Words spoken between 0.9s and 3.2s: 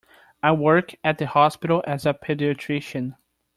at the hospital as a paediatrician.